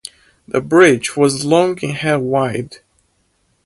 [0.47, 2.77] The bridge was long and had wide.